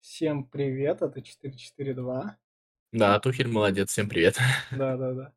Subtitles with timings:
[0.00, 2.36] Всем привет, это 442.
[2.92, 4.38] Да, Тухель молодец, всем привет.
[4.70, 5.32] Да-да-да.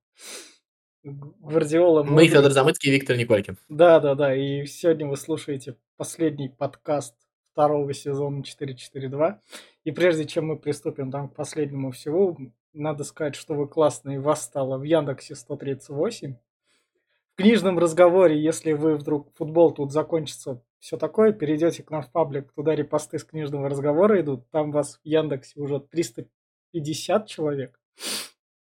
[1.03, 3.57] Гвардиола Мы Федор Замыцкий и Виктор Николькин.
[3.69, 7.15] Да-да-да, и сегодня вы слушаете последний подкаст
[7.53, 9.41] второго сезона 442.
[9.83, 12.37] И прежде чем мы приступим там к последнему всего,
[12.73, 16.35] надо сказать, что вы классные, вас стало в Яндексе 138.
[17.37, 22.51] Книжном разговоре, если вы вдруг футбол тут закончится, все такое, перейдете к нам в паблик,
[22.53, 27.79] туда репосты с книжного разговора идут, там вас в Яндексе уже 350 человек.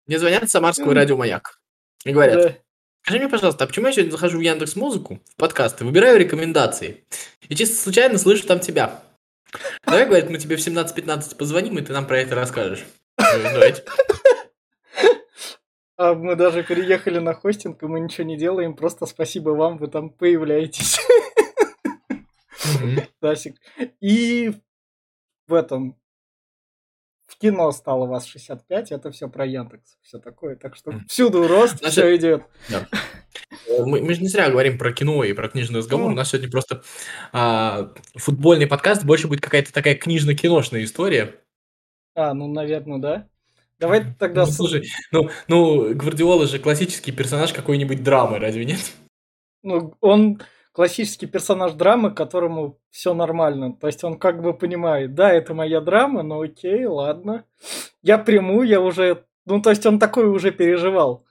[0.07, 0.95] Мне звонят Самарского mm.
[0.95, 1.61] радио «Маяк»
[2.07, 2.55] и говорят, да.
[3.03, 7.05] скажи мне, пожалуйста, а почему я сегодня захожу в Яндекс Музыку, в подкасты, выбираю рекомендации,
[7.47, 9.03] и чисто случайно слышу там тебя.
[9.85, 12.85] Давай, говорит, мы тебе в 17.15 позвоним, и ты нам про это расскажешь.
[13.19, 13.85] Давайте.
[15.97, 19.87] А мы даже переехали на хостинг, и мы ничего не делаем, просто спасибо вам, вы
[19.87, 20.99] там появляетесь.
[23.21, 23.57] Дасик.
[24.01, 24.53] И
[25.47, 25.97] в этом
[27.27, 30.57] в кино стало вас 65, это все про Яндекс, все такое.
[30.57, 32.43] Так что всюду рост, Значит, все идет.
[32.69, 32.87] Да.
[33.87, 36.11] Мы, мы же не зря говорим про кино и про книжный разговор.
[36.11, 36.83] У нас сегодня просто
[37.33, 41.41] а, футбольный подкаст, больше будет какая-то такая книжно-киношная история.
[42.15, 43.29] А, ну, наверное, да.
[43.79, 44.47] Давай тогда...
[44.47, 48.81] Ну, слушай, ну, ну, Гвардиола же классический персонаж какой-нибудь драмы, разве нет?
[49.63, 50.41] Ну, он
[50.73, 53.75] классический персонаж драмы, которому все нормально.
[53.75, 57.45] То есть он как бы понимает, да, это моя драма, но окей, ладно.
[58.03, 59.25] Я приму, я уже...
[59.47, 61.25] Ну, то есть он такой уже переживал.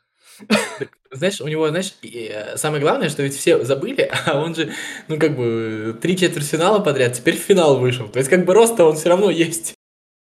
[1.11, 4.71] Знаешь, у него, знаешь, э, самое главное, что ведь все забыли, а он же,
[5.07, 8.07] ну, как бы, три четвертьфинала подряд, теперь в финал вышел.
[8.09, 9.75] То есть, как бы, рост-то он все равно есть.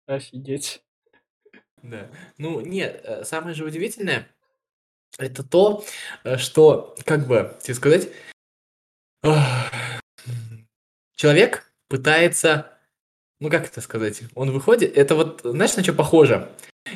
[0.07, 0.84] Офигеть.
[1.85, 2.09] Да.
[2.39, 4.27] Ну, нет, э, самое же удивительное,
[5.19, 5.85] это то,
[6.25, 8.09] э, что, как бы, тебе сказать,
[11.15, 12.73] человек пытается,
[13.39, 16.51] ну как это сказать, он выходит, это вот, знаешь, на что похоже?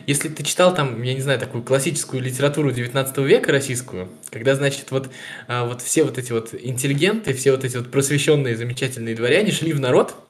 [0.07, 4.91] Если ты читал там, я не знаю, такую классическую литературу 19 века российскую, когда, значит,
[4.91, 5.11] вот,
[5.49, 9.73] а, вот все вот эти вот интеллигенты, все вот эти вот просвещенные замечательные дворяне шли
[9.73, 10.28] в народ,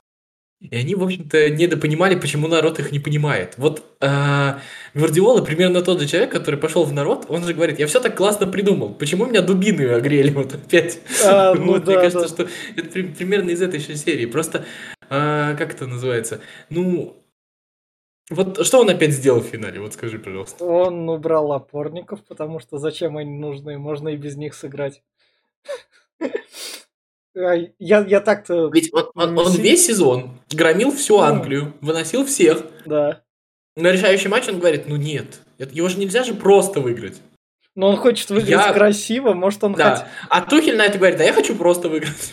[0.61, 3.55] и они, в общем-то, недопонимали, почему народ их не понимает.
[3.59, 4.55] Вот э,
[4.93, 8.17] Гвардиола примерно тот же человек, который пошел в народ, он же говорит, я все так
[8.17, 10.99] классно придумал, почему меня дубины огрели вот опять?
[11.25, 12.29] А, ну, вот, да, мне кажется, да.
[12.29, 14.27] что это при, примерно из этой же серии.
[14.27, 14.65] Просто,
[15.09, 16.41] э, как это называется?
[16.71, 17.17] Ну,
[18.29, 19.81] вот что он опять сделал в финале?
[19.81, 20.65] Вот скажи, пожалуйста.
[20.65, 23.79] Он убрал опорников, потому что зачем они нужны?
[23.79, 25.03] Можно и без них сыграть.
[27.39, 28.69] А, я, я так-то...
[28.73, 32.65] Ведь он, он, он весь сезон громил всю Англию, выносил всех.
[32.85, 33.23] Да.
[33.77, 37.21] На решающий матч он говорит, ну нет, его же нельзя же просто выиграть.
[37.77, 38.73] Но он хочет выиграть я...
[38.73, 39.97] красиво, может он да.
[39.97, 40.07] Хот...
[40.31, 42.33] А Тухель на это говорит, да я хочу просто выиграть.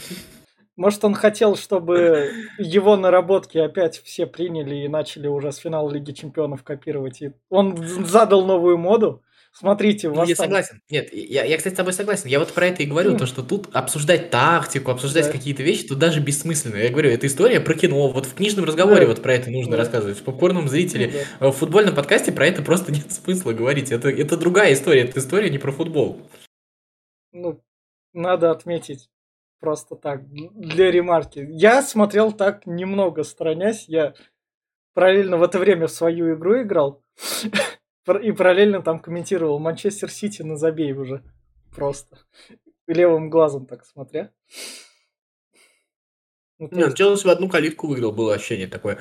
[0.76, 6.12] Может он хотел, чтобы его наработки опять все приняли и начали уже с финала Лиги
[6.12, 7.22] Чемпионов копировать.
[7.22, 9.22] И он задал новую моду.
[9.58, 10.82] Смотрите, у вас Я согласен.
[10.90, 12.28] Нет, я, я, кстати, с тобой согласен.
[12.28, 15.32] Я вот про это и говорю, то, что тут обсуждать тактику, обсуждать да.
[15.32, 16.76] какие-то вещи, тут даже бессмысленно.
[16.76, 18.10] Я говорю, это история про кино.
[18.10, 19.14] Вот в книжном разговоре да.
[19.14, 19.78] вот про это нужно да.
[19.78, 20.18] рассказывать.
[20.18, 21.26] В попкорном зрителе.
[21.40, 21.52] Да.
[21.52, 23.94] В футбольном подкасте про это просто нет смысла говорить.
[23.94, 25.04] Это, это другая история.
[25.04, 26.22] Это история не про футбол.
[27.32, 27.64] Ну,
[28.12, 29.10] надо отметить
[29.62, 31.48] просто так, для ремарки.
[31.50, 33.86] Я смотрел так немного сторонясь.
[33.88, 34.16] Я
[34.94, 37.02] параллельно в это время в свою игру играл.
[38.08, 41.24] И параллельно там комментировал Манчестер Сити на забей уже.
[41.76, 42.20] Просто.
[42.88, 44.32] Левым глазом так смотря.
[46.60, 46.98] Ну, Нет, есть...
[46.98, 49.00] Челси в одну калитку выиграл, было ощущение такое.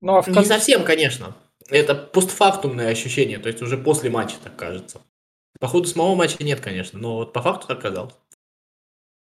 [0.00, 1.36] Ну, а в Не совсем, конечно.
[1.68, 5.02] Это постфактумное ощущение, то есть уже после матча так кажется.
[5.58, 8.14] По ходу самого матча нет, конечно, но вот по факту так казалось.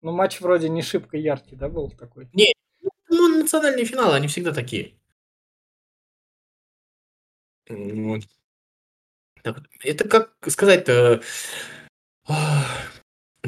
[0.02, 2.30] Ну, матч вроде не шибко яркий, да, был такой?
[2.34, 2.54] Не,
[3.10, 4.94] ну, национальные финалы, они всегда такие.
[7.70, 8.22] Вот.
[9.84, 11.22] Это как сказать-то...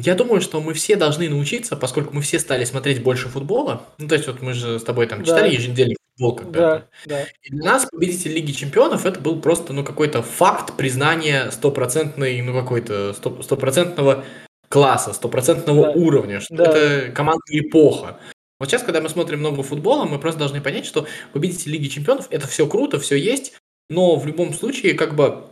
[0.00, 3.82] Я думаю, что мы все должны научиться, поскольку мы все стали смотреть больше футбола.
[3.98, 5.54] Ну, то есть, вот мы же с тобой там читали да.
[5.54, 6.88] еженедельный футбол когда-то.
[7.06, 7.26] Да, да.
[7.42, 12.52] И для нас победитель Лиги Чемпионов это был просто, ну, какой-то факт признания стопроцентной, ну,
[12.52, 14.24] какой-то стопроцентного
[14.68, 15.90] класса, стопроцентного да.
[15.90, 16.64] уровня, что да.
[16.64, 18.20] это командная эпоха.
[18.60, 22.28] Вот сейчас, когда мы смотрим много футбола, мы просто должны понять, что победитель Лиги Чемпионов
[22.30, 23.54] это все круто, все есть,
[23.88, 25.44] но в любом случае, как бы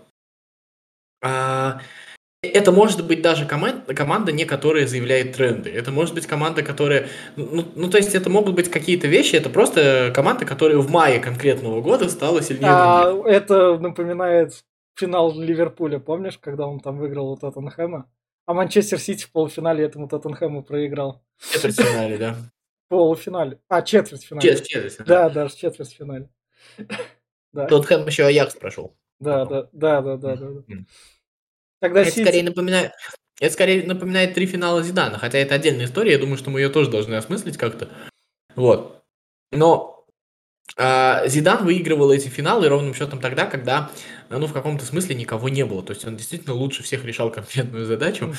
[1.20, 5.70] это может быть даже команда, команда, не которая заявляет тренды.
[5.70, 7.08] Это может быть команда, которая...
[7.36, 11.18] Ну, ну, то есть это могут быть какие-то вещи, это просто команда, которая в мае
[11.18, 13.32] конкретного года стала сильнее а, других.
[13.32, 14.64] Это напоминает
[14.94, 18.10] финал Ливерпуля, помнишь, когда он там выиграл у Тоттенхэма?
[18.46, 21.22] А Манчестер Сити в полуфинале этому Тоттенхэму проиграл.
[21.36, 22.34] В четвертьфинале, да.
[22.86, 23.58] В полуфинале.
[23.68, 24.48] А, четвертьфинале.
[24.48, 25.08] Чет- четвертьфинале.
[25.08, 26.28] Да, даже четвертьфинале.
[27.52, 27.66] Да.
[27.68, 28.94] Тоттенхэм еще Аякс прошел.
[29.20, 30.46] Да, да, да, да, да, да.
[30.68, 30.76] да.
[31.80, 32.22] Тогда Это Сити...
[32.22, 32.92] скорее напоминает...
[33.38, 36.70] Это скорее напоминает три финала Зидана, хотя это отдельная история, я думаю, что мы ее
[36.70, 37.90] тоже должны осмыслить как-то.
[38.54, 39.04] Вот.
[39.52, 39.96] Но
[40.76, 43.90] а, Зидан выигрывал эти финалы ровным счетом тогда, когда,
[44.30, 45.82] ну, в каком-то смысле никого не было.
[45.82, 48.34] То есть он действительно лучше всех решал конкретную задачу.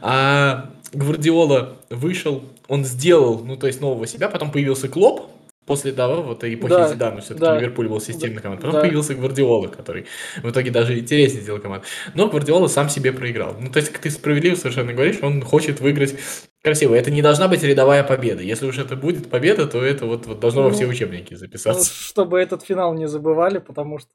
[0.00, 5.30] А Гвардиола вышел, он сделал, ну, то есть нового себя, потом появился Клоп,
[5.66, 7.58] после того, вот эпохи Да, Зидана, все-таки да.
[7.58, 8.62] Ливерпуль был системной командой.
[8.62, 8.80] Потом Да.
[8.82, 10.06] появился Гвардиола, который
[10.42, 11.84] в итоге даже интереснее сделал команду.
[12.14, 13.56] Но Гвардиола сам себе проиграл.
[13.60, 16.14] Ну, то есть, как ты справедливо совершенно говоришь, он хочет выиграть
[16.62, 16.94] красиво.
[16.94, 18.42] Это не должна быть рядовая победа.
[18.42, 21.38] Если уж это будет победа, то это вот, вот должно во все Ну, учебники Ну,
[21.38, 21.92] записаться.
[21.92, 24.10] чтобы этот финал не забывали, потому что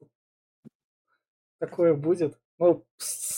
[1.60, 2.38] такое будет.
[2.64, 2.86] Ну,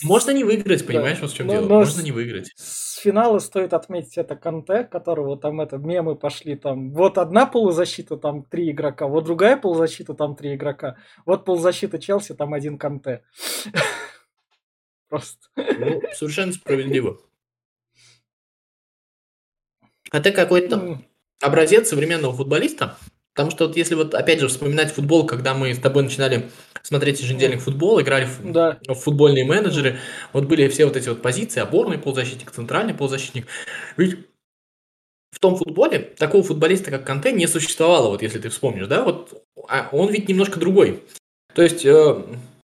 [0.02, 0.86] Можно не выиграть, да.
[0.86, 1.66] понимаешь, вот в чем Но- дело.
[1.66, 2.52] но Можно с- не выиграть.
[2.56, 6.92] С финала стоит отметить это Канте, которого там это мемы пошли там.
[6.92, 10.98] Вот одна полузащита, там три игрока, вот другая полузащита, там три игрока.
[11.24, 13.24] Вот полузащита Челси, там один Канте.
[15.08, 15.38] Просто.
[15.56, 17.18] Ну, совершенно справедливо.
[20.10, 21.00] А ты какой-то
[21.40, 22.98] образец современного футболиста.
[23.34, 26.50] Потому что вот если вот опять же вспоминать футбол, когда мы с тобой начинали
[26.82, 28.78] смотреть еженедельник футбол, играли в, Да.
[28.86, 29.98] в футбольные менеджеры,
[30.32, 33.46] вот были все вот эти вот позиции, опорный полузащитник, центральный полузащитник.
[33.96, 34.18] Ведь
[35.32, 39.42] в том футболе такого футболиста, как Канте, не существовало, вот если ты вспомнишь, да, вот
[39.68, 41.02] а он ведь немножко другой.
[41.54, 42.22] То есть э,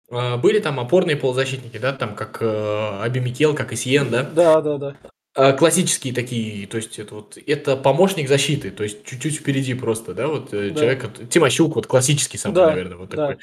[0.10, 4.62] э, были там опорные полузащитники, да, там как э, Аби Микел, как Исьен, да, Да,
[4.62, 4.96] да, да.
[5.38, 10.16] А, классические такие, то есть это вот это помощник защиты, то есть чуть-чуть впереди просто,
[10.16, 10.80] да, вот э, Да.
[10.80, 13.16] человек, Тимощук, вот классический самый, Да, наверное, вот да.
[13.18, 13.38] такой,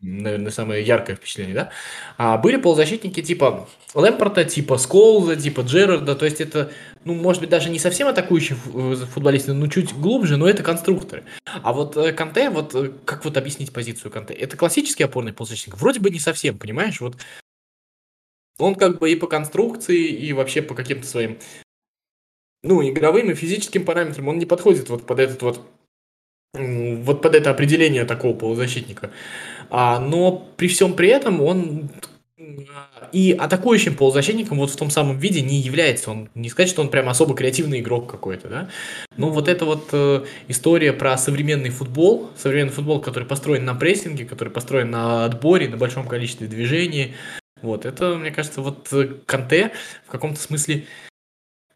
[0.00, 1.70] наверное, самое яркое впечатление, да.
[2.16, 6.72] А были полузащитники типа Лэмпорта, типа Сколза, типа Джерарда, то есть это,
[7.04, 11.22] ну, может быть, даже не совсем атакующие э, футболисты, но чуть глубже, но это конструкторы.
[11.62, 14.34] А вот э, Канте, вот э, как вот объяснить позицию Канте?
[14.34, 15.76] Это классический опорный полузащитник?
[15.78, 17.16] Вроде бы не совсем, понимаешь, вот
[18.58, 21.38] он как бы и по конструкции, и вообще по каким-то своим,
[22.62, 25.66] ну, игровым и физическим параметрам он не подходит вот под этот вот,
[26.54, 29.10] вот под это определение такого полузащитника.
[29.70, 31.90] А, но при всем при этом он
[33.12, 36.10] и атакующим полузащитником вот в том самом виде не является.
[36.10, 38.68] Он не сказать, что он прям особо креативный игрок какой-то, да.
[39.16, 44.24] Но вот эта вот э, история про современный футбол, современный футбол, который построен на прессинге,
[44.24, 47.14] который построен на отборе, на большом количестве движений,
[47.62, 49.72] вот, это, мне кажется, вот э, Канте
[50.06, 50.84] в каком-то смысле,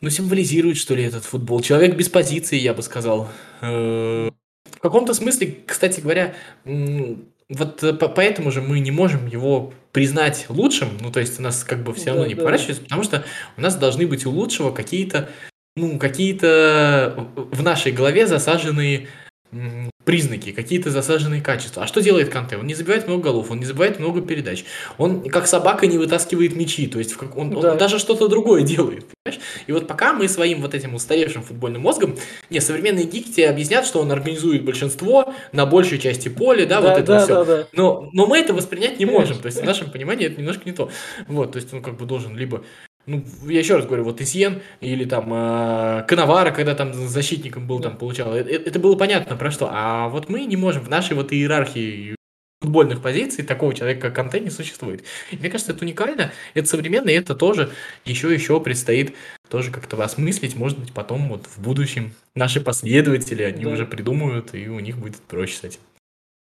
[0.00, 1.60] ну, символизирует, что ли, этот футбол.
[1.60, 3.28] Человек без позиции, я бы сказал.
[3.60, 4.30] Э,
[4.70, 6.34] В каком-то смысле, кстати говоря,
[6.64, 11.42] вот э, по- поэтому же мы не можем его признать лучшим, ну, то есть у
[11.42, 12.40] нас как бы все равно Да, не да.
[12.40, 13.24] поворачивается, потому что
[13.56, 15.28] у нас должны быть у лучшего какие-то,
[15.76, 19.08] ну, какие-то в нашей голове засаженные
[20.04, 21.84] признаки, какие-то засаженные качества.
[21.84, 22.56] А что делает Канте?
[22.56, 24.64] Он не забивает много голов, он не забивает много передач.
[24.98, 27.74] Он как собака не вытаскивает мячи, то есть он, он Да.
[27.76, 29.06] даже что-то другое делает.
[29.24, 29.42] Понимаешь?
[29.66, 32.16] И вот пока мы своим вот этим устаревшим футбольным мозгом,
[32.50, 36.98] не, современные гики тебе объяснят, что он организует большинство на большей части поля, да, вот
[36.98, 37.34] это да, все.
[37.34, 37.66] да, да.
[37.72, 39.38] Но, но мы это воспринять не можем.
[39.38, 40.90] То есть в нашем понимании это немножко не то.
[41.28, 42.64] Вот, то есть он как бы должен либо
[43.06, 47.80] ну, я еще раз говорю, вот Исьен или там э, Коновара, когда там защитником был,
[47.80, 49.68] там получал, это, это было понятно про что.
[49.70, 52.14] А вот мы не можем в нашей вот иерархии
[52.60, 55.02] футбольных позиций такого человека, как Канте, не существует.
[55.32, 57.72] И мне кажется, это уникально, это современно, и это тоже
[58.04, 59.14] еще еще предстоит
[59.48, 63.70] тоже как-то осмыслить, может быть, потом вот в будущем наши последователи, они Да.
[63.70, 65.80] уже придумают, и у них будет проще с этим.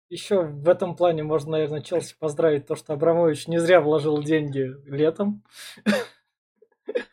[0.08, 4.74] Еще в этом плане можно, наверное, Челси поздравить то, что Абрамович не зря вложил деньги
[4.86, 5.42] летом.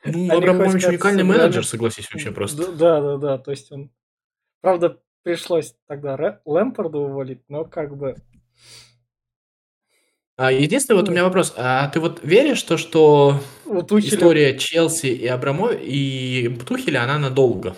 [0.04, 1.39] Ну, Они Абрамович уникальный сыграли.
[1.39, 2.72] менеджер, согласись, вообще просто.
[2.72, 3.38] Да, да, да.
[3.38, 3.92] То есть он...
[4.62, 8.15] Правда, пришлось тогда Лэмпорда уволить, но как бы...
[10.38, 11.12] А, единственный вот у Ну.
[11.13, 11.54] меня вопрос.
[11.56, 14.15] А ты вот веришь, то, что У Тухеля...
[14.15, 17.75] история Челси и Абрамо и Тухеля, она надолго?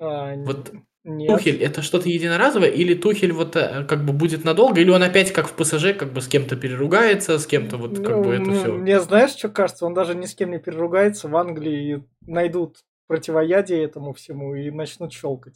[0.00, 0.82] а, Вот нет.
[1.04, 5.32] Тухель это что-то единоразовое, или Тухель вот э, как бы будет надолго, или он опять
[5.32, 8.44] как в ПСЖ как бы с кем-то переругается, с кем-то вот как Ну, бы это
[8.44, 8.72] ну, все.
[8.72, 9.84] Мне знаешь, что кажется?
[9.84, 12.78] Он даже ни с кем не переругается в Англии найдут
[13.08, 15.54] противоядие этому всему и начнут щелкать.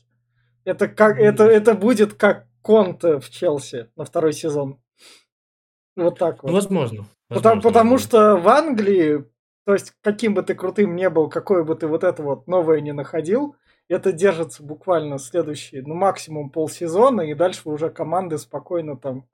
[0.65, 4.81] Это как это, это будет как Конте в Челси на второй сезон.
[5.95, 6.49] Вот так вот.
[6.49, 7.07] Ну, возможно.
[7.29, 8.09] Потому, возможно, потому возможно.
[8.09, 9.25] что в Англии,
[9.67, 12.81] то есть каким бы ты крутым не был, какое бы ты вот это вот новое
[12.81, 13.57] не находил,
[13.89, 19.27] это держится буквально следующие, ну максимум полсезона, и дальше уже команды спокойно там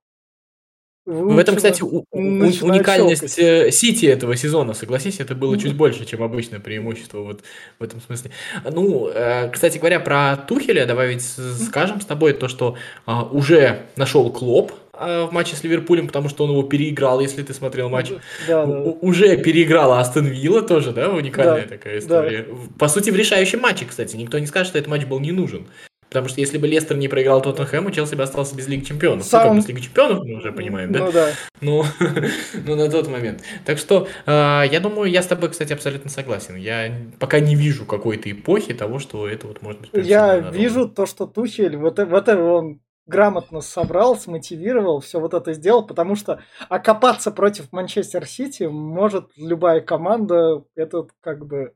[1.05, 6.23] В этом, кстати, у, уникальность э, Сити этого сезона, согласись, это было чуть больше, чем
[6.23, 7.43] обычное преимущество вот
[7.79, 8.31] в этом смысле.
[8.65, 13.83] Ну, э, кстати говоря, про Тухеля, давай ведь скажем с тобой то, что а, уже
[13.97, 18.11] нашел Клоп в матче с Ливерпулем, потому что он его переиграл, если ты смотрел матч.
[18.47, 18.79] Да, да.
[18.79, 22.47] Уже переиграла Астон Вилла тоже, да, уникальная да, такая история.
[22.49, 22.55] Да.
[22.79, 25.67] По сути, в решающем матче, кстати, никто не скажет, что этот матч был не нужен.
[26.13, 29.25] Потому что если бы Лестер не проиграл Тоттенхэму, Челси бы остался без Лиги Чемпионов.
[29.25, 29.45] Сам...
[29.45, 30.99] Ну, как без Лиги Чемпионов, мы уже понимаем, да?
[30.99, 31.31] Ну, да.
[31.63, 31.85] Ну,
[32.67, 33.41] ну на тот момент.
[33.65, 34.31] Так что, э,
[34.71, 36.57] я думаю, я с тобой, кстати, абсолютно согласен.
[36.57, 39.91] Я пока не вижу какой-то эпохи того, что это вот может быть...
[39.95, 45.53] Я вижу то, что Тухель, вот, вот это он грамотно собрал, смотивировал, все вот это
[45.53, 51.75] сделал, потому что окопаться против Манчестер Сити может любая команда, этот как бы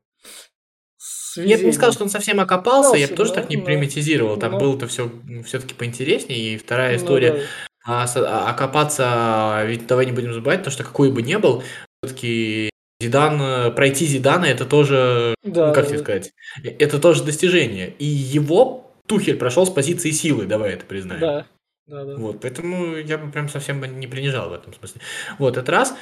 [1.35, 4.37] я бы не сказал, что он совсем окопался, я бы тоже так не примитизировал.
[4.37, 5.11] Там было-то все
[5.45, 6.39] все-таки поинтереснее.
[6.39, 7.43] И вторая ну история
[7.85, 11.63] а, а, окопаться, ведь давай не будем забывать, то, что какой бы ни был,
[12.03, 12.69] все-таки
[12.99, 16.31] Зидан, пройти Зидана, это тоже, да, ну, как тебе сказать,
[16.63, 17.93] э, это тоже достижение.
[17.99, 21.21] И его Тухель прошел с позиции силы, давай это признаем.
[21.21, 21.45] Да.
[21.87, 22.15] Да, да.
[22.17, 25.01] Вот, поэтому я бы прям совсем не принижал в этом смысле.
[25.39, 25.95] Вот, этот раз.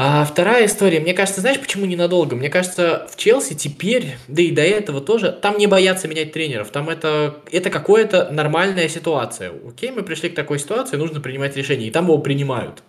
[0.00, 2.36] А вторая история, мне кажется, знаешь, почему ненадолго?
[2.36, 6.70] Мне кажется, в Челси теперь, да и до этого тоже, там не боятся менять тренеров,
[6.70, 9.52] там это, это какая-то нормальная ситуация.
[9.66, 12.84] Окей, мы пришли к такой ситуации, нужно принимать решение, и там его принимают.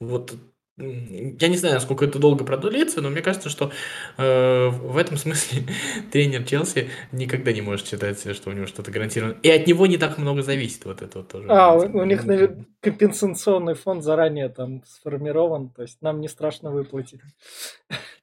[0.00, 0.34] Вот
[0.78, 3.70] я не знаю, насколько это долго продлится, но мне кажется, что
[4.16, 5.64] э, в этом смысле
[6.12, 9.36] тренер Челси никогда не может считать, что у него что-то гарантировано.
[9.42, 11.48] И от него не так много зависит вот это вот тоже.
[11.50, 16.70] А, у, у них наверное, компенсационный фонд заранее там сформирован, то есть нам не страшно
[16.70, 17.20] выплатить.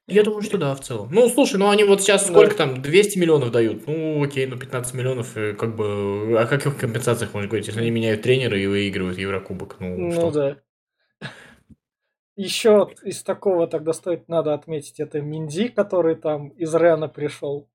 [0.08, 1.08] Я думаю, что да, в целом.
[1.12, 2.66] Ну, слушай, ну они вот сейчас сколько да.
[2.66, 3.86] там, 200 миллионов дают?
[3.86, 7.92] Ну, окей, ну 15 миллионов, э, как бы, о каких компенсациях можно говорить, если они
[7.92, 9.76] меняют тренера и выигрывают Еврокубок?
[9.78, 10.30] Ну, ну что?
[10.32, 10.56] да.
[12.40, 17.68] Еще из такого тогда стоит, надо отметить, это Минди, который там из Рена пришел.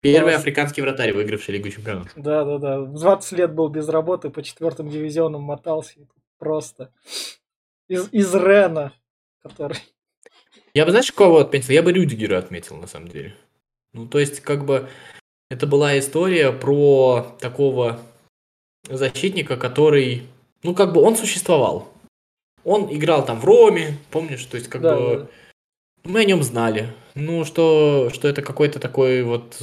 [0.00, 0.38] Первый Просто...
[0.38, 2.12] африканский вратарь, выигравший Лигу Чемпионов.
[2.14, 2.84] Да, да, да.
[2.84, 5.98] 20 лет был без работы, по четвертым дивизионам мотался.
[6.38, 6.92] Просто.
[7.88, 8.92] Из, из Рена,
[9.42, 9.78] который...
[10.72, 11.72] Я бы, знаешь, кого отметил?
[11.72, 13.34] Я бы Рюдигера отметил, на самом деле.
[13.92, 14.88] Ну, то есть, как бы,
[15.50, 17.98] это была история про такого
[18.88, 20.22] защитника, который,
[20.62, 21.88] ну, как бы, он существовал.
[22.66, 25.16] Он играл там в Роме, помнишь, то есть как да, бы
[26.02, 26.10] да.
[26.10, 26.92] мы о нем знали.
[27.14, 29.56] Ну, что, что это какой-то такой вот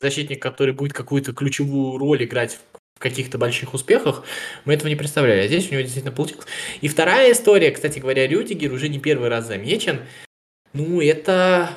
[0.00, 2.58] защитник, который будет какую-то ключевую роль играть
[2.96, 4.24] в каких-то больших успехах,
[4.64, 5.42] мы этого не представляли.
[5.42, 6.46] А здесь у него действительно получилось.
[6.80, 10.00] И вторая история, кстати говоря, Рюдигер уже не первый раз замечен.
[10.72, 11.70] Ну, это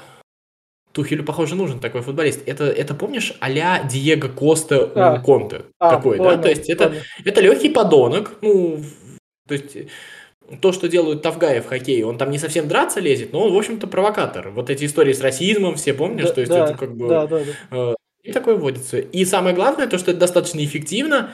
[0.93, 2.41] Тухелю, похоже, нужен такой футболист.
[2.47, 5.65] Это, это помнишь, а-ля Диего Коста а, у Конте?
[5.77, 6.41] А, такой, понял, да?
[6.41, 8.37] То есть это, это легкий подонок.
[8.41, 8.83] Ну,
[9.47, 9.75] то есть
[10.57, 13.57] то, что делают Тавгаи в хоккее, он там не совсем драться лезет, но он, в
[13.57, 14.50] общем-то, провокатор.
[14.50, 16.27] Вот эти истории с расизмом, все помнишь?
[16.27, 17.07] Да, то есть да, это как бы...
[17.07, 17.77] Да, да, да.
[17.91, 19.00] Э, и такое вводится.
[19.00, 21.31] И самое главное, то, что это достаточно эффективно.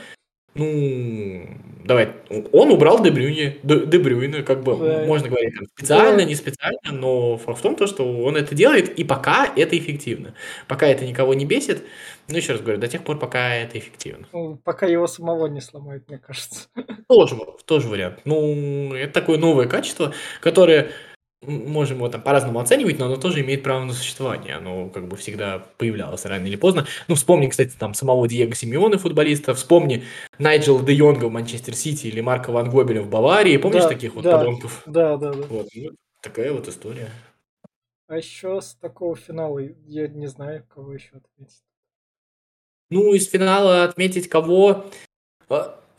[0.55, 1.47] Ну,
[1.89, 2.09] давай,
[2.51, 5.05] он убрал Дебрюйне, Дебрюйна, как бы, да.
[5.07, 6.23] можно говорить, там, специально, да.
[6.23, 10.35] не специально, но факт в том, то, что он это делает, и пока это эффективно.
[10.67, 11.81] Пока это никого не бесит,
[12.27, 14.27] ну, еще раз говорю, до тех пор, пока это эффективно.
[14.31, 16.67] Ну, пока его самого не сломают, мне кажется.
[17.07, 18.19] Тоже, тоже вариант.
[18.23, 20.91] Ну, это такое новое качество, которое
[21.41, 24.55] можем его там по-разному оценивать, но оно тоже имеет право на существование.
[24.55, 26.85] Оно как бы всегда появлялось рано или поздно.
[27.07, 30.03] Ну, вспомни, кстати, там самого Диего Симеона, футболиста, вспомни
[30.37, 33.57] Найджела Де Йонга в Манчестер Сити или Марка Ван Гобеля в Баварии.
[33.57, 34.83] Помнишь да, таких вот да, подонков?
[34.85, 35.47] Да, да, да.
[35.47, 35.91] Вот, ну,
[36.21, 37.09] такая вот история.
[38.07, 41.61] А еще с такого финала я не знаю, кого еще ответить.
[42.89, 44.85] Ну, из финала отметить кого?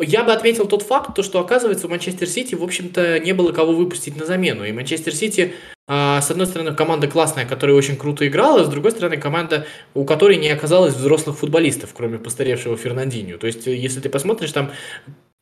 [0.00, 3.52] Я бы отметил тот факт, то, что, оказывается, у Манчестер Сити, в общем-то, не было
[3.52, 4.64] кого выпустить на замену.
[4.64, 5.54] И Манчестер Сити,
[5.86, 10.04] а, с одной стороны, команда классная, которая очень круто играла, с другой стороны, команда, у
[10.04, 13.38] которой не оказалось взрослых футболистов, кроме постаревшего Фернандинho.
[13.38, 14.70] То есть, если ты посмотришь, там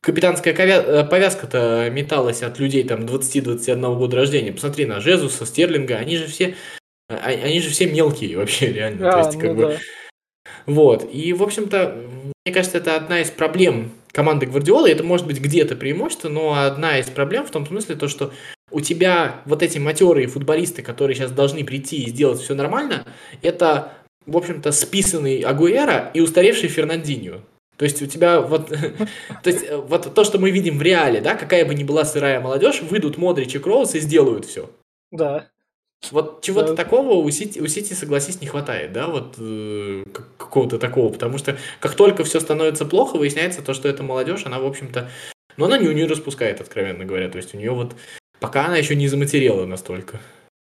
[0.01, 4.53] капитанская э, повязка-то металась от людей там 20-21 года рождения.
[4.53, 6.55] Посмотри на Жезуса, Стерлинга, они же все,
[7.09, 9.09] а, они же все мелкие вообще, реально.
[9.09, 9.79] А, То есть, как ну бы, да
[10.67, 11.09] вот.
[11.13, 11.97] И, в общем-то,
[12.45, 14.91] мне кажется, это одна из проблем команды Гвардиолы.
[14.91, 18.33] Это может быть где-то преимущество, но одна из проблем в том смысле, то, что
[18.71, 23.07] у тебя вот эти матерые футболисты, которые сейчас должны прийти и сделать все нормально,
[23.43, 23.93] это,
[24.27, 27.41] в общем-то, списанный Агуэра и устаревший Фернандинho.
[27.77, 28.69] То есть у тебя вот,
[29.43, 32.41] то есть вот то, что мы видим в реале, да, какая бы ни была сырая
[32.41, 34.69] молодежь, выйдут Модрич и Кроус и сделают все.
[35.11, 35.49] Да.
[36.11, 36.77] Вот чего-то да.
[36.77, 40.05] такого у Сити, у Сити, согласись, не хватает, да, вот э,
[40.37, 44.61] какого-то такого, потому что как только все становится плохо, выясняется то, что эта молодежь, она,
[44.61, 45.11] в общем-то,
[45.59, 47.29] но она не у нее распускает, откровенно говоря.
[47.29, 47.95] То есть у нее вот
[48.41, 50.21] пока она еще не заматерела настолько.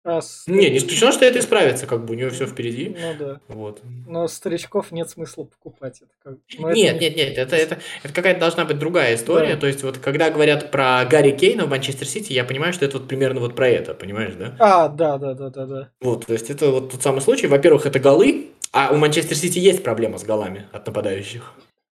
[0.02, 0.46] А с...
[0.46, 2.96] Не, не исключено, что это исправится, как бы у нее все впереди.
[2.98, 3.40] Ну да.
[3.48, 3.80] Вот.
[4.06, 6.00] Но старичков нет смысла покупать.
[6.00, 6.74] Это как...
[6.74, 7.04] нет, это...
[7.04, 9.54] нет, нет, это, это, это какая-то должна быть другая история.
[9.54, 9.60] Да.
[9.60, 12.98] То есть, вот когда говорят про Гарри Кейна в Манчестер Сити, я понимаю, что это
[12.98, 14.56] вот примерно вот про это, понимаешь, да?
[14.58, 15.88] А, да, да, да, да, да.
[16.00, 17.46] Вот, то есть это вот тот самый случай.
[17.46, 21.52] Во-первых, это голы, а у Манчестер Сити есть проблема с голами от нападающих.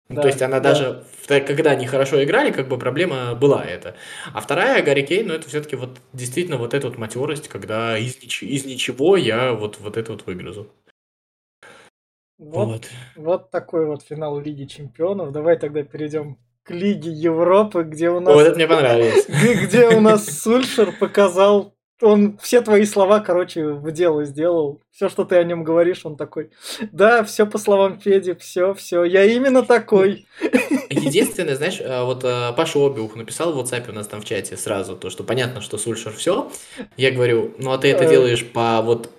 [0.10, 0.70] Да, То есть она да.
[0.70, 3.96] даже, когда они хорошо играли, как бы проблема была это.
[4.34, 8.18] А вторая, Гарри Кейн, ну это все-таки вот действительно вот эта вот матерость, когда из,
[8.18, 10.72] нич- из ничего я вот, вот это вот выгрызу.
[12.38, 12.90] Вот, вот.
[13.16, 15.34] вот такой вот финал Лиги Чемпионов.
[15.34, 18.34] Давай тогда перейдем к Лиге Европы, где у нас...
[18.34, 19.26] Вот это мне понравилось.
[19.68, 24.82] Где у нас Сульшер показал он все твои слова, короче, в дело сделал.
[24.92, 26.50] Все, что ты о нем говоришь, он такой.
[26.92, 30.26] Да, все по словам Феди, все, все, я именно такой.
[30.90, 34.58] Единственное, знаешь, э, вот э, Паша Обиух написал в WhatsApp у нас там в чате
[34.58, 36.52] сразу, то, что понятно, что Сульшер все.
[36.96, 38.10] Я говорю, ну а ты это э.
[38.10, 39.12] делаешь по вот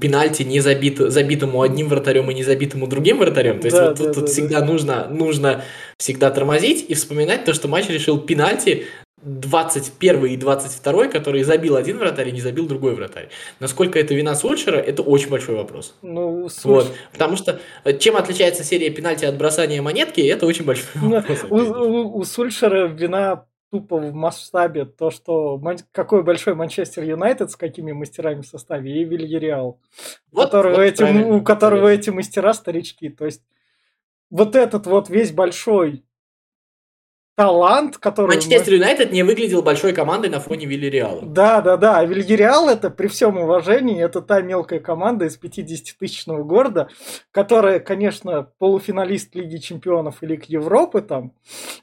[0.00, 3.60] пенальти не забит, забитому одним вратарем и не забитому другим вратарем.
[3.60, 4.66] То есть да, вот да, тут, да, тут да, всегда да.
[4.66, 5.64] нужно, нужно
[5.98, 8.86] всегда тормозить и вспоминать то, что матч решил пенальти
[9.22, 13.28] 21 и 22, который забил один вратарь и не забил другой вратарь.
[13.60, 15.94] Насколько это вина Сульшера, это очень большой вопрос.
[16.02, 16.64] Ну, Сульш...
[16.64, 21.10] вот, потому что э, чем отличается серия пенальти от бросания монетки, это очень большой ну,
[21.10, 21.44] вопрос.
[21.48, 25.60] У, у, у Сульшера вина тупо в масштабе то, что
[25.92, 29.80] какой большой Манчестер Юнайтед с какими мастерами в составе и Вильяреал,
[30.30, 33.08] вот, которого вот эти, у которого эти мастера старички.
[33.08, 33.42] То есть
[34.28, 36.04] вот этот вот весь большой
[37.34, 38.36] талант, который...
[38.36, 41.22] Манчестер Юнайтед не выглядел большой командой на фоне Вильяреала.
[41.22, 41.98] Да, да, да.
[41.98, 46.88] А Вильяреал это, при всем уважении, это та мелкая команда из 50-тысячного города,
[47.30, 51.32] которая, конечно, полуфиналист Лиги Чемпионов и Лиг Европы там,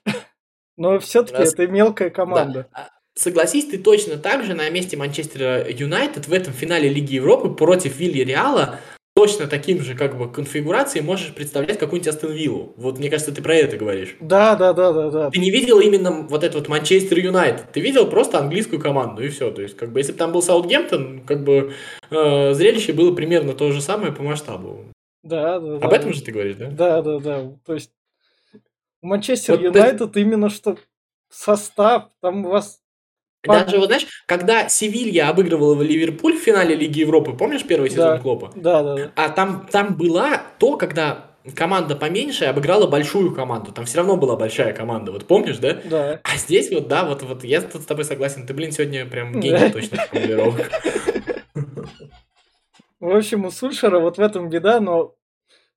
[0.78, 1.54] но все-таки Раз...
[1.54, 2.68] это мелкая команда.
[2.72, 2.82] Да.
[2.82, 7.50] А, согласись, ты точно так же на месте Манчестера Юнайтед в этом финале Лиги Европы
[7.50, 8.80] против Вильяреала
[9.20, 12.72] точно таким же как бы конфигурацией можешь представлять какую-нибудь Астон Виллу.
[12.78, 14.16] Вот мне кажется, ты про это говоришь.
[14.22, 15.30] Да, да, да, да, да.
[15.30, 17.70] Ты не видел именно вот этот вот Манчестер Юнайтед.
[17.74, 19.52] Ты видел просто английскую команду и все.
[19.52, 21.74] То есть, как бы, если бы там был Саутгемптон, как бы
[22.10, 24.86] э, зрелище было примерно то же самое по масштабу.
[25.22, 25.76] Да, да.
[25.76, 25.96] Об да.
[25.98, 26.70] этом же ты говоришь, да?
[26.70, 27.52] Да, да, да.
[27.66, 27.92] То есть
[29.02, 30.22] Манчестер Юнайтед ты...
[30.22, 30.78] именно что
[31.30, 32.79] состав, там у вас
[33.44, 38.20] даже, вот знаешь, когда Севилья обыгрывала Ливерпуль в финале Лиги Европы, помнишь первый сезон да,
[38.20, 38.52] Клопа?
[38.56, 39.12] Да, да, да.
[39.16, 43.72] А там, там была то, когда команда поменьше обыграла большую команду.
[43.72, 45.82] Там все равно была большая команда, вот помнишь, да?
[45.86, 46.20] Да.
[46.24, 48.46] А здесь вот, да, вот, вот я тут с тобой согласен.
[48.46, 50.70] Ты, блин, сегодня прям гений точно формулировок.
[53.00, 55.16] В общем, у Сульшера вот в этом беда, но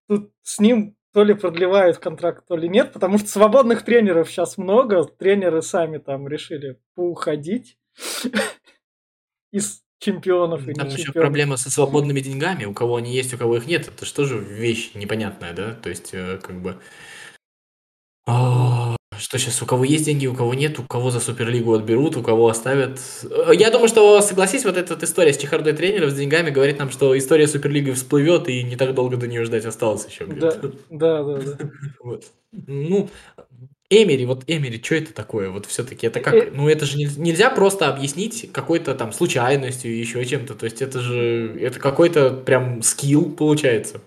[0.08, 4.56] тут с ним то ли продлевают контракт, то ли нет, потому что свободных тренеров сейчас
[4.56, 7.76] много, тренеры сами там решили поуходить
[9.52, 11.28] из чемпионов и Там еще чемпионов.
[11.28, 14.38] проблема со свободными деньгами, у кого они есть, у кого их нет, это что же
[14.38, 16.80] вещь непонятная, да, то есть э, как бы...
[19.18, 22.22] Что сейчас, у кого есть деньги, у кого нет, у кого за Суперлигу отберут, у
[22.22, 22.98] кого оставят.
[23.24, 26.78] Э, я думаю, что, согласись, вот эта вот история с чехардой тренеров с деньгами говорит
[26.78, 30.52] нам, что история Суперлиги всплывет, и не так долго до нее ждать осталось еще Да,
[30.90, 31.38] да, да.
[31.38, 31.58] да.
[32.02, 32.24] Вот.
[32.52, 33.08] Ну,
[33.90, 35.50] Эмери, вот Эмери, что это такое?
[35.50, 36.34] Вот все-таки это как?
[36.34, 40.54] Э, ну, это же нельзя просто объяснить какой-то там случайностью, еще чем-то.
[40.54, 44.00] То есть это же, это какой-то прям скилл получается.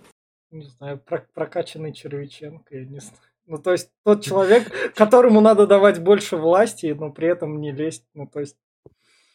[0.49, 0.99] Не знаю,
[1.33, 3.19] прокачанный Червиченко, я не знаю.
[3.47, 8.05] Ну, то есть тот человек, которому надо давать больше власти, но при этом не лезть.
[8.13, 8.55] Ну, то есть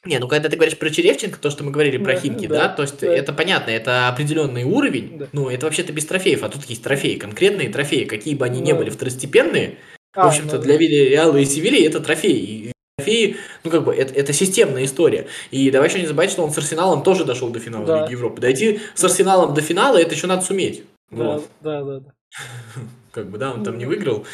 [0.07, 2.55] не, ну когда ты говоришь про Черевченко, то, что мы говорили про да, Химки, да,
[2.55, 3.15] да то есть да.
[3.15, 5.27] это понятно, это определенный уровень, да.
[5.33, 8.65] ну это вообще-то без трофеев, а тут есть трофеи, конкретные трофеи, какие бы они да.
[8.65, 9.77] ни были второстепенные,
[10.15, 14.15] а, в общем-то ну, для Вильяреала и Севильи это трофеи, трофеи, ну как бы это,
[14.15, 17.61] это системная история, и давай еще не забывать, что он с Арсеналом тоже дошел до
[17.61, 18.03] финала да.
[18.03, 20.83] Лиги Европы, дойти с Арсеналом до финала, это еще надо суметь.
[21.11, 21.49] Да, вот.
[21.61, 22.15] да, да, да.
[23.13, 24.27] Как бы, да, он там не выиграл.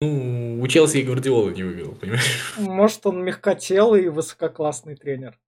[0.00, 2.54] Ну, у Челси и Гвардиола не выиграл, понимаешь?
[2.58, 5.38] Может, он мягкотелый и высококлассный тренер.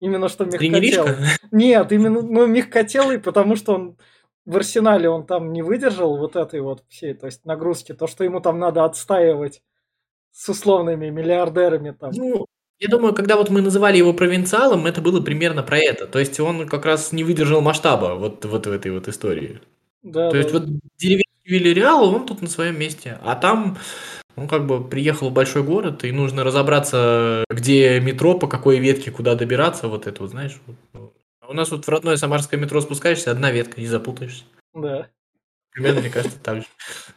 [0.00, 1.16] Именно что мягкотелый.
[1.50, 3.96] Нет, именно, ну, мягкотелый, потому что он
[4.44, 8.24] в Арсенале он там не выдержал вот этой вот всей, то есть нагрузки, то, что
[8.24, 9.62] ему там надо отстаивать
[10.32, 12.10] с условными миллиардерами там.
[12.14, 12.46] Ну,
[12.80, 16.06] я думаю, когда вот мы называли его провинциалом, это было примерно про это.
[16.08, 19.60] То есть он как раз не выдержал масштаба вот, вот в этой вот истории.
[20.02, 20.38] Да, То да.
[20.38, 20.64] есть вот
[20.96, 23.18] деревенский Вильяреал, он тут на своем месте.
[23.22, 23.78] А там
[24.36, 29.10] он как бы приехал в большой город, и нужно разобраться, где метро, по какой ветке,
[29.10, 30.58] куда добираться, вот это вот, знаешь.
[31.40, 34.44] А у нас вот в родное самарское метро спускаешься, одна ветка, и запутаешься.
[34.74, 35.08] Да.
[35.72, 36.66] Примерно, мне кажется, так же.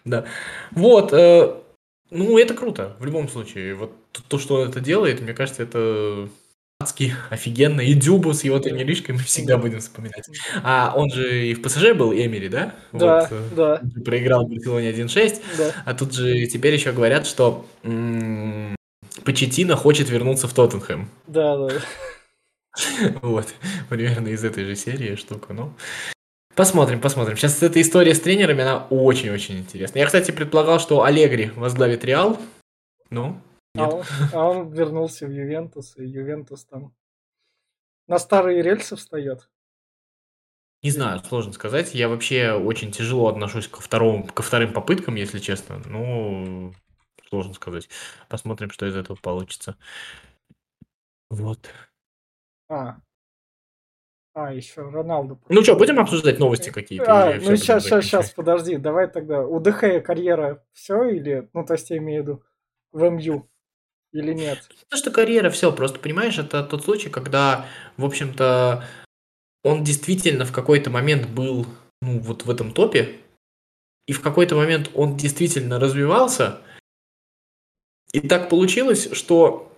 [0.06, 0.26] Да.
[0.72, 1.14] Вот.
[1.14, 1.62] Э,
[2.12, 3.76] Ну, это круто, в любом случае.
[3.76, 3.92] Вот
[4.30, 6.30] то, что он это делает, мне кажется, это
[6.86, 7.82] адски офигенно.
[7.82, 10.30] И Дюбу с его тренеришкой мы всегда будем вспоминать.
[10.64, 12.76] А он же и в ПСЖ был, Эмери, да?
[12.94, 13.82] Да, вот, да.
[14.04, 15.42] Проиграл в Барселоне 1-6.
[15.58, 15.72] Да.
[15.84, 17.66] А тут же теперь еще говорят, что
[19.24, 21.10] Почетина хочет вернуться в Тоттенхэм.
[21.28, 21.70] Да, да.
[23.22, 23.48] Вот,
[23.90, 25.74] примерно из этой же серии штука, ну.
[26.56, 27.36] Посмотрим, посмотрим.
[27.36, 30.02] Сейчас эта история с тренерами, она очень-очень интересная.
[30.02, 32.40] Я, кстати, предполагал, что Алегри возглавит Реал.
[33.10, 33.42] Ну,
[33.78, 36.96] а он, а он вернулся в Ювентус, и Ювентус там
[38.08, 39.50] на старые рельсы встает.
[40.84, 41.96] Не знаю, сложно сказать.
[41.96, 45.82] Я вообще очень тяжело отношусь ко, второму, ко вторым попыткам, если честно.
[45.86, 46.74] Ну,
[47.28, 47.90] сложно сказать.
[48.30, 49.78] Посмотрим, что из этого получится.
[51.32, 51.72] Вот.
[52.70, 52.98] А,
[54.36, 55.42] а, еще Роналду.
[55.48, 57.30] Ну что, будем обсуждать новости какие-то?
[57.30, 59.42] А, ну сейчас, сейчас, сейчас, подожди, давай тогда.
[59.42, 62.44] У ДХ карьера все или, ну то есть я имею в виду
[62.92, 63.50] в МЮ
[64.16, 64.68] или нет?
[64.90, 67.66] То, что карьера все, просто понимаешь, это тот случай, когда,
[67.98, 68.84] в общем-то,
[69.64, 71.66] он действительно в какой-то момент был,
[72.02, 73.18] ну вот в этом топе,
[74.08, 76.62] и в какой-то момент он действительно развивался,
[78.14, 79.74] и так получилось, что,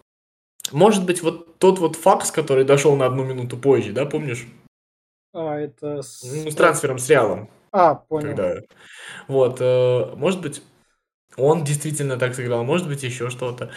[0.71, 4.45] может быть, вот тот вот факс, который дошел на одну минуту позже, да, помнишь?
[5.33, 6.03] А, это...
[6.03, 7.49] С, ну, с трансфером с Реалом.
[7.71, 8.27] А, понял.
[8.27, 8.61] Когда...
[9.27, 10.61] Вот, э, может быть,
[11.37, 13.69] он действительно так сыграл, может быть, еще что-то.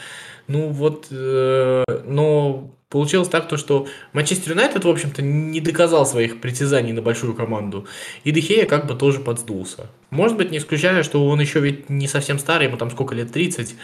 [0.48, 6.40] Ну вот, э, но получилось так, то, что Манчестер Юнайтед, в общем-то, не доказал своих
[6.40, 7.86] притязаний на большую команду.
[8.24, 9.88] И Дехея как бы тоже подсдулся.
[10.10, 13.32] Может быть, не исключая, что он еще ведь не совсем старый, ему там сколько лет,
[13.32, 13.76] 30.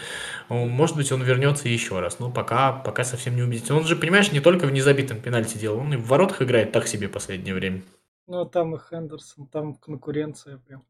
[0.49, 2.19] Может быть, он вернется еще раз.
[2.19, 3.77] Но пока, пока совсем не убедительно.
[3.77, 6.87] Он же, понимаешь, не только в незабитом пенальти делал, он и в воротах играет так
[6.87, 7.81] себе в последнее время.
[8.27, 10.83] Ну, там и Хендерсон, там конкуренция прям.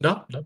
[0.00, 0.44] Да, да.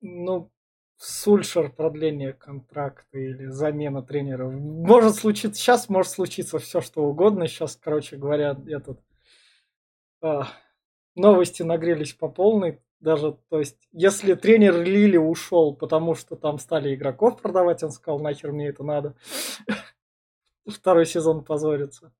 [0.00, 0.50] Ну,
[0.96, 4.48] Сульшер продление контракта или замена тренера.
[4.48, 7.46] Может случиться сейчас, может случиться все что угодно.
[7.46, 9.00] Сейчас, короче говоря, этот
[10.20, 10.48] а,
[11.14, 12.80] новости нагрелись по полной.
[12.98, 18.18] Даже, то есть, если тренер Лили ушел, потому что там стали игроков продавать, он сказал,
[18.18, 19.14] нахер мне это надо.
[20.66, 22.12] Второй сезон позорится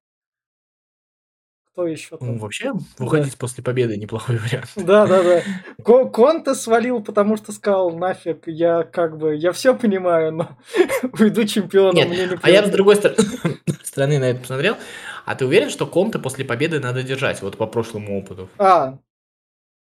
[1.78, 2.32] кто еще там?
[2.32, 3.38] Ну, вообще, выходить да.
[3.38, 4.70] после победы неплохой вариант.
[4.74, 6.04] Да, да, да.
[6.06, 10.48] Конте свалил, потому что сказал, нафиг, я как бы, я все понимаю, но
[11.20, 11.94] уйду чемпионом.
[11.94, 12.96] Нет, мне не а я с другой
[13.84, 14.76] стороны на это посмотрел.
[15.24, 18.48] А ты уверен, что Конте после победы надо держать, вот по прошлому опыту?
[18.58, 18.98] А,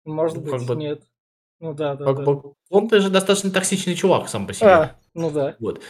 [0.05, 0.75] может ну, быть, бы...
[0.75, 1.03] нет.
[1.59, 2.05] Ну да, да.
[2.05, 2.23] Как да.
[2.23, 4.69] Бы, Конте же достаточно токсичный чувак сам по себе.
[4.69, 5.55] А, ну да.
[5.59, 5.81] Вот.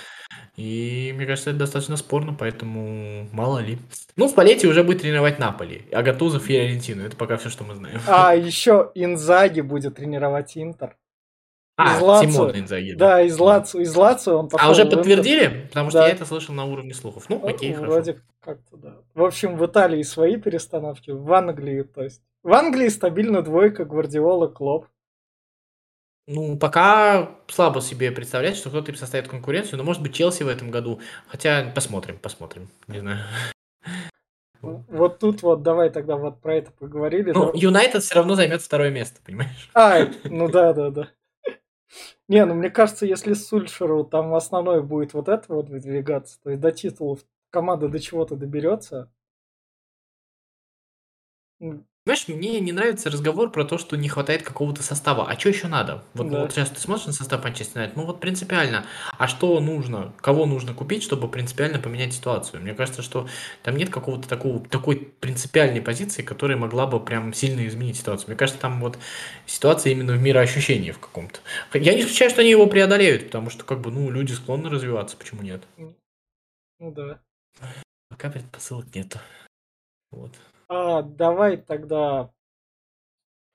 [0.55, 3.77] И мне кажется, это достаточно спорно, поэтому мало ли.
[4.15, 7.03] Ну, в Палете уже будет тренировать Наполи, а Гатузов Фиорентину.
[7.03, 7.99] Это пока все, что мы знаем.
[8.07, 10.95] А, еще Инзаги будет тренировать Интер.
[11.77, 12.93] А, из Тимон Инзаги.
[12.93, 15.67] Да, из Лацо, из Лацо он А уже подтвердили?
[15.67, 16.07] Потому что да.
[16.07, 17.25] я это слышал на уровне слухов.
[17.27, 18.27] Ну, окей, ну, Вроде хорошо.
[18.39, 18.97] как-то, да.
[19.13, 22.21] В общем, в Италии свои перестановки, в Англии, то есть.
[22.43, 24.85] В Англии стабильно двойка Гвардиола, Клоп.
[26.27, 30.47] Ну, пока слабо себе представлять, что кто-то им составит конкуренцию, но может быть Челси в
[30.47, 30.99] этом году.
[31.27, 32.69] Хотя посмотрим, посмотрим.
[32.87, 33.19] Не знаю.
[34.61, 37.31] Вот тут вот давай тогда вот про это поговорили.
[37.31, 39.69] Ну, Юнайтед все равно займет второе место, понимаешь?
[39.75, 41.09] А, ну да, да, да.
[42.27, 46.61] Не, ну мне кажется, если Сульшеру там основной будет вот это вот выдвигаться, то есть
[46.61, 47.19] до титулов
[47.51, 49.11] команда до чего-то доберется,
[52.07, 55.27] Знаешь, мне не нравится разговор про то, что не хватает какого-то состава.
[55.27, 56.03] А что еще надо?
[56.13, 56.41] Вот, Да.
[56.41, 58.85] вот сейчас ты смотришь на состав Манчестер Юнайтед, ну вот принципиально.
[59.17, 60.13] А что нужно?
[60.21, 62.61] Кого нужно купить, чтобы принципиально поменять ситуацию?
[62.61, 63.27] Мне кажется, что
[63.63, 68.27] там нет какого-то такого, такой принципиальной позиции, которая могла бы прям сильно изменить ситуацию.
[68.27, 68.99] Мне кажется, там вот
[69.47, 71.39] ситуация именно в мироощущении в каком-то.
[71.73, 75.17] Я не исключаю, что они его преодолеют, потому что как бы, ну, люди склонны развиваться,
[75.17, 75.63] почему нет?
[75.77, 77.19] Ну да.
[78.09, 79.17] Пока предпосылок нет.
[80.11, 80.33] Вот.
[80.67, 82.31] А, давай тогда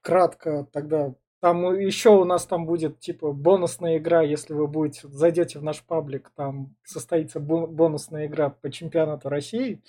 [0.03, 1.15] кратко тогда.
[1.41, 5.83] Там еще у нас там будет типа бонусная игра, если вы будете зайдете в наш
[5.83, 9.83] паблик, там состоится бонусная игра по чемпионату России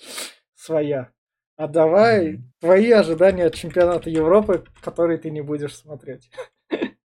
[0.54, 1.10] своя.
[1.56, 2.42] А давай mm-hmm.
[2.60, 6.30] твои ожидания от чемпионата Европы, который ты не будешь смотреть.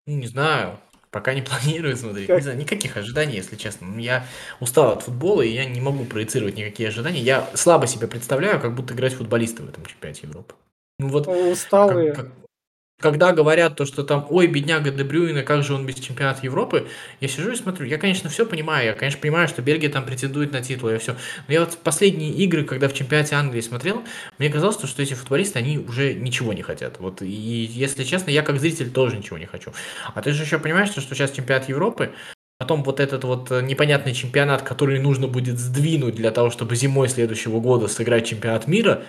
[0.06, 0.78] Не знаю.
[1.16, 2.26] Пока не планирую смотреть.
[2.26, 2.36] Как?
[2.36, 3.86] Не знаю, никаких ожиданий, если честно.
[3.86, 4.26] Ну, я
[4.60, 7.20] устал от футбола, и я не могу проецировать никакие ожидания.
[7.20, 10.54] Я слабо себе представляю, как будто играть футболисты в этом чемпионате Европы.
[10.98, 11.26] Ну вот.
[11.26, 12.12] Усталые.
[12.12, 12.34] Как, как...
[12.98, 16.88] когда говорят то, что там, ой, бедняга Дебрюина, как же он без чемпионата Европы,
[17.20, 20.52] я сижу и смотрю, я, конечно, все понимаю, я, конечно, понимаю, что Бельгия там претендует
[20.52, 21.14] на титул, я все,
[21.46, 24.02] но я вот последние игры, когда в чемпионате Англии смотрел,
[24.38, 28.42] мне казалось, что эти футболисты, они уже ничего не хотят, вот, и, если честно, я
[28.42, 29.72] как зритель тоже ничего не хочу.
[30.14, 32.12] А ты же еще понимаешь, что сейчас чемпионат Европы,
[32.58, 37.60] Потом вот этот вот непонятный чемпионат, который нужно будет сдвинуть для того, чтобы зимой следующего
[37.60, 39.04] года сыграть чемпионат мира,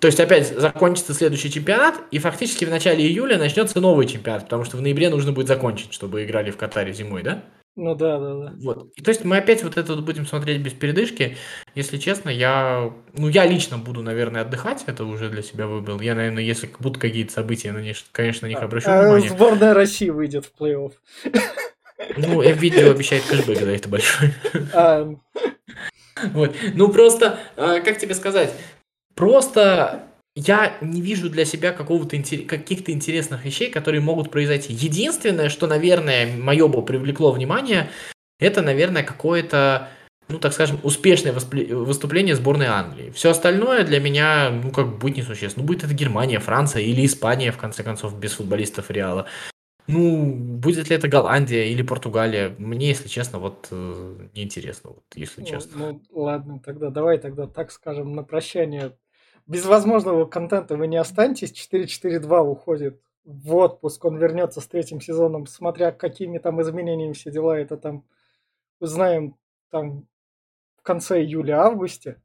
[0.00, 4.64] то есть опять закончится следующий чемпионат, и фактически в начале июля начнется новый чемпионат, потому
[4.64, 7.42] что в ноябре нужно будет закончить, чтобы играли в Катаре зимой, да?
[7.76, 8.52] Ну да, да, да.
[8.56, 8.90] Вот.
[8.96, 11.36] И то есть мы опять вот это вот будем смотреть без передышки.
[11.74, 16.00] Если честно, я, ну я лично буду, наверное, отдыхать, это уже для себя выбрал.
[16.00, 19.28] Я, наверное, если будут какие-то события, на них, конечно, на них а, обращу а внимание.
[19.28, 20.92] Сборная России выйдет в плей-офф.
[22.16, 24.30] Ну, видео обещает кэшбэк, да, это большой.
[24.72, 25.14] А...
[26.32, 26.56] Вот.
[26.72, 28.50] Ну просто, а, как тебе сказать,
[29.16, 30.04] Просто
[30.36, 34.74] я не вижу для себя какого-то каких-то интересных вещей, которые могут произойти.
[34.74, 37.88] Единственное, что, наверное, мое бы привлекло внимание,
[38.38, 39.88] это, наверное, какое-то,
[40.28, 43.10] ну, так скажем, успешное выступление сборной Англии.
[43.12, 45.62] Все остальное для меня, ну, как будет несущественно.
[45.62, 49.26] Ну, будет это Германия, Франция или Испания, в конце концов, без футболистов Реала.
[49.86, 55.42] Ну, будет ли это Голландия или Португалия, мне, если честно, вот э, неинтересно, вот, если
[55.42, 55.78] ну, честно.
[55.78, 58.92] Ну, ладно, тогда давай тогда так скажем на прощание
[59.46, 61.52] без возможного контента вы не останетесь.
[61.52, 64.04] 4-4-2 уходит в отпуск.
[64.04, 67.58] Он вернется с третьим сезоном, смотря какими там изменениями все дела.
[67.58, 68.04] Это там
[68.80, 69.36] узнаем
[69.70, 70.06] там
[70.76, 72.20] в конце июля-августе.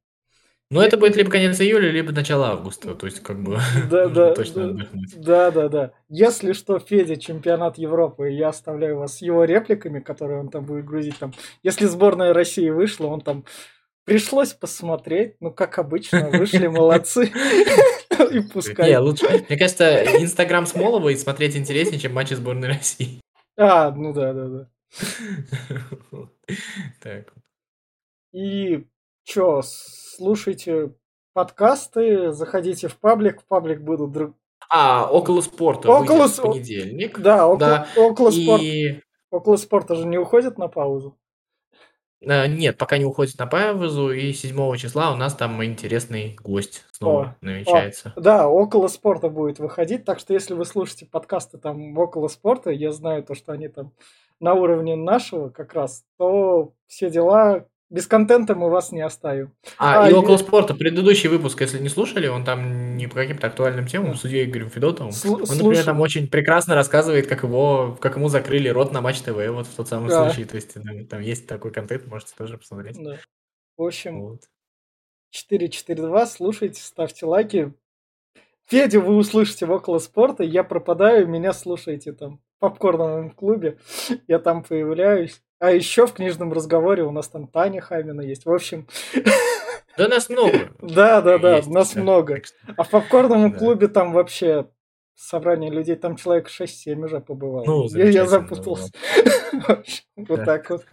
[0.72, 2.96] Ну, это будет либо конец июля, либо начало августа.
[2.96, 3.58] То есть, как бы
[3.90, 5.22] да, да, точно да, отдохнуть.
[5.22, 5.92] Да, да, да.
[6.08, 10.86] Если что, Федя, чемпионат Европы, я оставляю вас с его репликами, которые он там будет
[10.86, 11.20] грузить.
[11.20, 11.34] Там.
[11.62, 13.44] Если сборная России вышла, он там
[14.06, 17.32] Пришлось посмотреть, ну, как обычно, вышли молодцы.
[18.32, 18.90] И пускай.
[18.90, 19.46] Не, лучше.
[19.48, 23.22] Мне кажется, Инстаграм Смолова и смотреть интереснее, чем матчи сборной России.
[23.58, 24.70] А, ну да, да, да.
[27.02, 27.34] Так.
[28.34, 28.86] И
[29.24, 30.94] чё, слушайте
[31.34, 34.36] подкасты, заходите в паблик, в паблик будут друг...
[34.70, 36.28] А, около спорта около...
[36.28, 37.20] в понедельник.
[37.20, 37.88] Да, около, да.
[37.98, 38.44] около и...
[38.44, 39.06] спорта.
[39.32, 41.18] Около спорта же не уходит на паузу.
[42.22, 46.86] Э, нет, пока не уходит на паузу, и 7 числа у нас там интересный гость
[46.92, 48.14] снова О, намечается.
[48.16, 52.70] О, да, около спорта будет выходить, так что если вы слушаете подкасты там около спорта,
[52.70, 53.92] я знаю то, что они там
[54.40, 59.54] на уровне нашего как раз, то все дела без контента мы вас не оставим.
[59.78, 63.48] А, а и около спорта, предыдущий выпуск, если не слушали, он там не по каким-то
[63.48, 65.12] актуальным темам, судьей Игорем Федотовым.
[65.12, 69.20] Сл- он, например, там очень прекрасно рассказывает, как его, как ему закрыли рот на Матч
[69.20, 70.24] ТВ, вот в тот самый да.
[70.24, 70.46] случай.
[70.46, 72.96] То есть там, там есть такой контент, можете тоже посмотреть.
[72.98, 73.18] Да.
[73.76, 74.42] В общем, вот.
[75.32, 77.74] 442, слушайте, ставьте лайки.
[78.68, 83.78] Федю вы услышите в около спорта, я пропадаю, меня слушайте там в попкорновом клубе,
[84.28, 85.42] я там появляюсь.
[85.62, 88.46] А еще в книжном разговоре у нас там Таня Хамина есть.
[88.46, 88.88] В общем...
[89.96, 90.72] Да нас много.
[90.82, 92.42] Да, да, да, нас много.
[92.78, 94.66] А в попкорном клубе там вообще
[95.22, 97.66] собрание людей, там человек 6-7 уже побывал.
[97.66, 98.92] Ну, я, я запутался.
[100.16, 100.86] Вот так вот.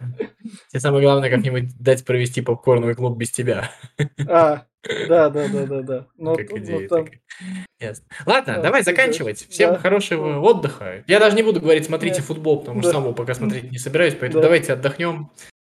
[0.69, 3.71] Тебе самое главное как-нибудь дать провести попкорновый клуб без тебя.
[4.27, 4.65] А,
[5.07, 6.07] да, да, да, да, да.
[6.17, 6.87] Ну, как идея.
[6.89, 7.07] Ну,
[7.79, 8.05] Ясно.
[8.25, 9.47] Ладно, давай заканчивать.
[9.49, 11.03] Всем хорошего отдыха.
[11.07, 14.41] Я даже не буду говорить, смотрите футбол, потому что самого пока смотреть не собираюсь, поэтому
[14.41, 15.31] давайте отдохнем.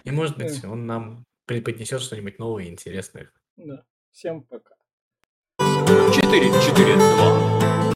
[0.03, 3.29] И, может быть, он нам преподнесет что-нибудь новое и интересное.
[3.57, 3.83] Да.
[4.11, 4.75] Всем пока.
[5.59, 7.81] 4-4-2.